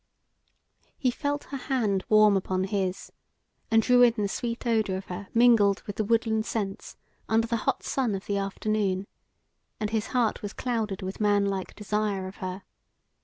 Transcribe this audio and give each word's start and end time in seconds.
He 0.97 1.11
felt 1.11 1.43
her 1.43 1.57
hand 1.57 2.05
warm 2.09 2.35
upon 2.35 2.63
his, 2.63 3.11
and 3.69 3.83
drew 3.83 4.01
in 4.01 4.15
the 4.17 4.27
sweet 4.27 4.65
odour 4.65 4.95
of 4.97 5.05
her 5.05 5.27
mingled 5.31 5.83
with 5.83 5.97
the 5.97 6.03
woodland 6.03 6.47
scents 6.47 6.97
under 7.29 7.45
the 7.45 7.57
hot 7.69 7.83
sun 7.83 8.15
of 8.15 8.25
the 8.25 8.37
afternoon, 8.39 9.05
and 9.79 9.91
his 9.91 10.07
heart 10.07 10.41
was 10.41 10.53
clouded 10.53 11.03
with 11.03 11.21
manlike 11.21 11.75
desire 11.75 12.25
of 12.27 12.37
her. 12.37 12.63